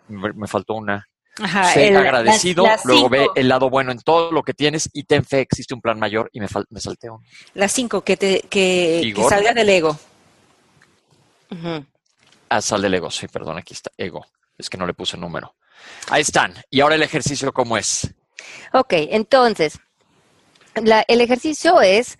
[0.09, 1.05] me faltó una.
[1.41, 5.24] Ajá, sé agradecido, luego ve el lado bueno en todo lo que tienes y ten
[5.24, 7.22] fe, existe un plan mayor y me, me salteo.
[7.53, 9.97] Las cinco, que, te, que, que salga del ego.
[12.50, 14.26] Ah, sal del ego, sí, perdón, aquí está, ego.
[14.58, 15.56] Es que no le puse número.
[16.10, 16.54] Ahí están.
[16.70, 18.14] Y ahora el ejercicio, ¿cómo es?
[18.74, 19.80] Ok, entonces,
[20.76, 22.18] el ejercicio es,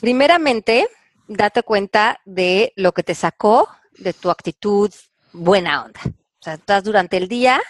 [0.00, 0.88] primeramente,
[1.28, 4.92] date cuenta de lo que te sacó de tu actitud
[5.32, 6.00] buena onda.
[6.04, 7.60] O sea, estás durante el día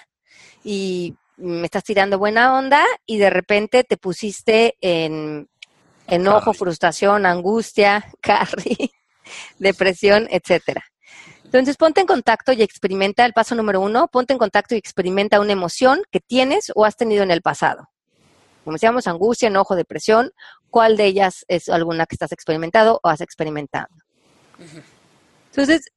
[0.65, 5.49] y me estás tirando buena onda y de repente te pusiste en
[6.07, 8.93] enojo, frustración, angustia, carry,
[9.59, 10.85] depresión, etcétera.
[11.45, 15.41] Entonces, ponte en contacto y experimenta el paso número uno, ponte en contacto y experimenta
[15.41, 17.89] una emoción que tienes o has tenido en el pasado.
[18.65, 20.33] Como decíamos, angustia, enojo, depresión,
[20.71, 23.87] ¿cuál de ellas es alguna que estás experimentado o has experimentado?
[25.51, 25.93] Entonces,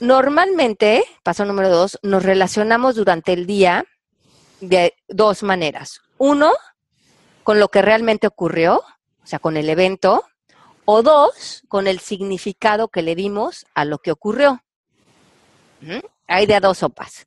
[0.00, 3.84] normalmente, paso número dos, nos relacionamos durante el día
[4.60, 6.00] de dos maneras.
[6.18, 6.52] Uno,
[7.44, 8.78] con lo que realmente ocurrió,
[9.22, 10.24] o sea, con el evento,
[10.84, 14.62] o dos, con el significado que le dimos a lo que ocurrió.
[16.26, 17.26] Hay de a dos sopas.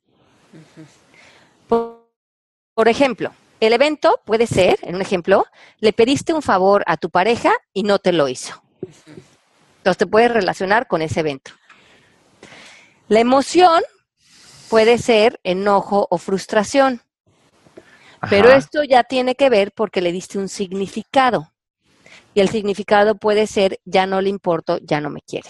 [1.68, 5.46] por, ejemplo, el evento puede ser, en un ejemplo,
[5.78, 8.62] le pediste un favor a tu pareja y no te lo hizo.
[9.78, 11.52] Entonces te puedes relacionar con ese evento.
[13.08, 13.82] La emoción
[14.68, 17.02] puede ser enojo o frustración.
[18.28, 21.52] Pero esto ya tiene que ver porque le diste un significado.
[22.36, 25.48] Y el significado puede ser, ya no le importo, ya no me quiere.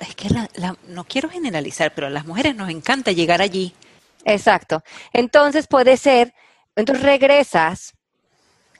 [0.00, 0.28] Es que
[0.88, 3.74] no quiero generalizar, pero a las mujeres nos encanta llegar allí.
[4.24, 4.82] Exacto.
[5.12, 6.32] Entonces puede ser,
[6.76, 7.92] entonces regresas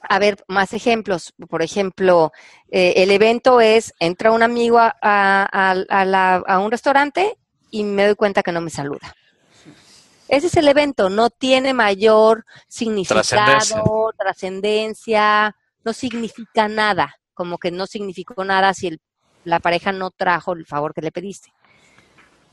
[0.09, 1.35] a ver más ejemplos.
[1.51, 2.33] Por ejemplo,
[2.71, 7.37] eh, el evento es, entra un amigo a, a, un restaurante
[7.71, 9.15] y me doy cuenta que no me saluda.
[10.31, 17.89] Ese es el evento, no tiene mayor significado, trascendencia, no significa nada, como que no
[17.89, 18.97] significó nada si
[19.43, 21.53] la pareja no trajo el favor que le pediste.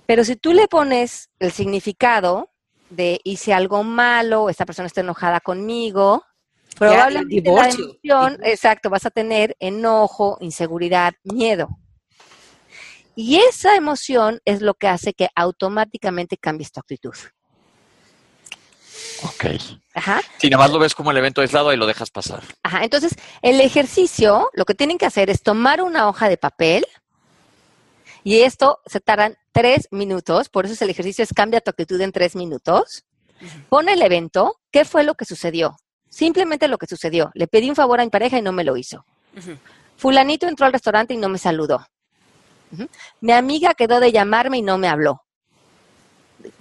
[0.07, 2.49] Pero si tú le pones el significado
[2.89, 6.25] de hice algo malo, esta persona está enojada conmigo,
[6.80, 11.69] probablemente la emoción, exacto, vas a tener enojo, inseguridad, miedo.
[13.15, 17.13] Y esa emoción es lo que hace que automáticamente cambies tu actitud.
[19.24, 19.45] Ok.
[19.93, 20.22] Ajá.
[20.38, 22.43] Si nada más lo ves como el evento aislado y lo dejas pasar.
[22.63, 22.84] Ajá.
[22.84, 26.86] Entonces, el ejercicio, lo que tienen que hacer es tomar una hoja de papel
[28.24, 31.99] y esto se tardan tres minutos, por eso es el ejercicio es cambia tu actitud
[32.01, 33.05] en tres minutos.
[33.70, 35.78] Pone el evento, ¿qué fue lo que sucedió?
[36.09, 37.32] Simplemente lo que sucedió.
[37.36, 39.05] Le pedí un favor a mi pareja y no me lo hizo.
[39.95, 41.86] Fulanito entró al restaurante y no me saludó.
[43.22, 45.22] Mi amiga quedó de llamarme y no me habló.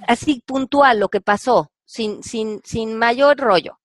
[0.06, 3.78] Así puntual lo que pasó sin, sin, sin mayor rollo.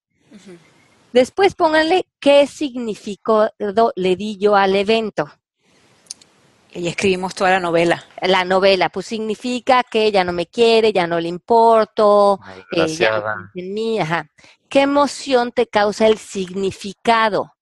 [1.13, 3.51] Después pónganle qué significado
[3.95, 5.29] le di yo al evento.
[6.73, 8.05] Y escribimos toda la novela.
[8.21, 12.39] La novela, pues significa que ella no me quiere, ya no le importo,
[14.69, 17.53] ¿Qué emoción te causa el significado?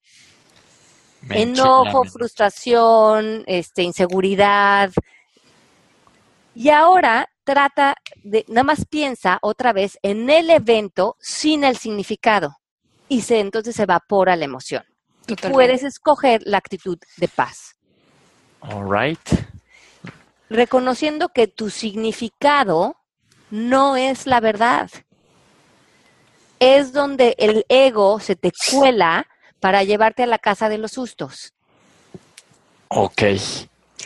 [1.28, 4.92] Enojo, frustración, este, inseguridad.
[6.54, 12.58] Y ahora trata de, nada más piensa otra vez en el evento sin el significado
[13.08, 14.84] y se, entonces se evapora la emoción.
[15.26, 17.76] Y puedes escoger la actitud de paz.
[18.62, 19.20] All right.
[20.50, 22.96] Reconociendo que tu significado
[23.50, 24.90] no es la verdad.
[26.60, 29.26] es donde el ego se te cuela
[29.60, 31.54] para llevarte a la casa de los sustos.
[32.90, 33.22] Ok.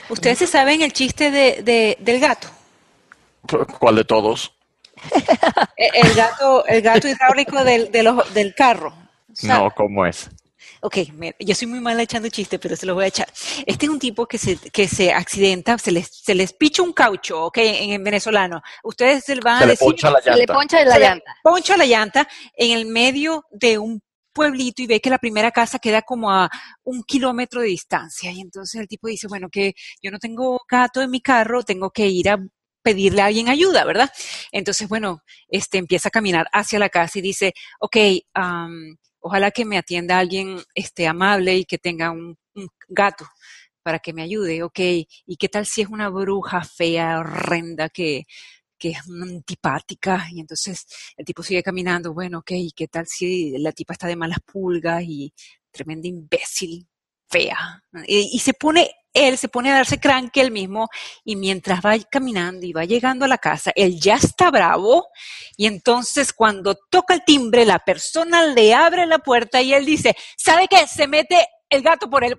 [0.10, 2.48] ¿Ustedes se saben el chiste de, de- del gato?
[3.80, 4.56] ¿Cuál de todos?
[5.78, 8.94] Eh, El gato, el gato hidráulico del, de los- del carro.
[9.44, 10.30] No, ¿cómo es?
[10.82, 13.28] Ok, mira, yo soy muy mala echando chistes, pero se los voy a echar.
[13.66, 16.92] Este es un tipo que se, que se accidenta, se les, se les picha un
[16.94, 18.62] caucho, ok, en, en venezolano.
[18.84, 20.54] Ustedes se van Se a le decir, poncha la Se le llanta.
[20.54, 21.36] poncha la se le llanta.
[21.42, 24.02] poncha la llanta en el medio de un
[24.34, 26.50] pueblito y ve que la primera casa queda como a
[26.84, 28.32] un kilómetro de distancia.
[28.32, 31.92] Y entonces el tipo dice, bueno, que yo no tengo gato en mi carro, tengo
[31.92, 32.38] que ir a
[32.84, 34.12] pedirle a alguien ayuda, ¿verdad?
[34.52, 37.98] Entonces, bueno, este empieza a caminar hacia la casa y dice, ok,
[38.34, 43.26] am, ojalá que me atienda alguien este, amable y que tenga un, un gato
[43.84, 48.26] para que me ayude, ok, ¿y qué tal si es una bruja fea, horrenda, que,
[48.78, 50.28] que es antipática?
[50.32, 50.86] Y entonces
[51.18, 54.40] el tipo sigue caminando, bueno, ok, ¿y qué tal si la tipa está de malas
[54.46, 55.34] pulgas y
[55.72, 56.88] tremenda imbécil,
[57.34, 57.84] fea?
[58.08, 60.90] Y, y se pone, él se pone a darse cranque él mismo
[61.24, 65.08] y mientras va caminando y va llegando a la casa, él ya está bravo
[65.58, 70.16] y entonces cuando toca el timbre, la persona le abre la puerta y él dice,
[70.38, 70.88] ¿sabe qué?
[70.88, 72.38] Se mete el gato por el...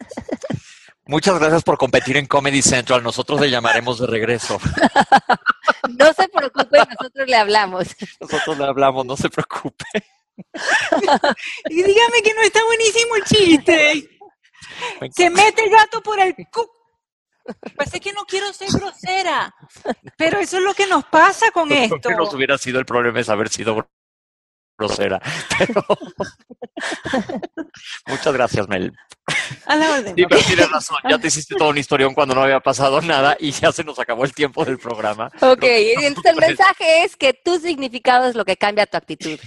[1.06, 3.02] Muchas gracias por competir en Comedy Central.
[3.02, 4.58] Nosotros le llamaremos de regreso.
[5.98, 7.88] No se preocupe, nosotros le hablamos.
[8.18, 9.84] Nosotros le hablamos, no se preocupe.
[11.70, 14.08] Y dígame que no está buenísimo el chiste.
[15.14, 16.68] Se mete el gato por el cu.
[17.76, 19.54] Parece que no quiero ser grosera,
[20.16, 21.96] pero eso es lo que nos pasa con esto.
[22.08, 23.88] Que nos hubiera sido el problema es haber sido gr-
[24.78, 25.20] grosera.
[25.58, 25.84] Pero...
[28.06, 28.92] Muchas gracias, Mel.
[29.66, 30.14] A la orden.
[30.16, 30.96] Sí, pero tienes razón.
[31.08, 33.98] Ya te hiciste toda una historión cuando no había pasado nada y ya se nos
[33.98, 35.26] acabó el tiempo del programa.
[35.42, 39.38] Ok, entonces el mensaje es que tu significado es lo que cambia tu actitud.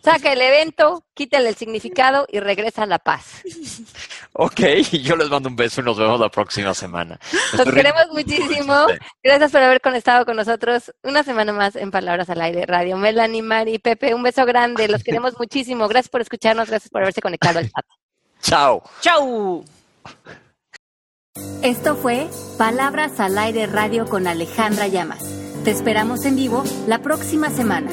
[0.00, 3.42] Saca el evento, quítale el significado y regresa a la paz.
[4.32, 4.60] Ok,
[5.02, 7.18] yo les mando un beso y nos vemos la próxima semana.
[7.52, 8.86] Los queremos muchísimo.
[9.22, 12.96] Gracias por haber conectado con nosotros una semana más en Palabras al Aire Radio.
[12.96, 14.88] Melanie, Mari, Pepe, un beso grande.
[14.88, 15.88] Los queremos muchísimo.
[15.88, 16.68] Gracias por escucharnos.
[16.68, 17.84] Gracias por haberse conectado al chat.
[18.40, 18.82] Chao.
[19.00, 19.64] Chau.
[21.62, 22.28] Esto fue
[22.58, 25.22] Palabras al Aire Radio con Alejandra Llamas.
[25.64, 27.90] Te esperamos en vivo la próxima semana.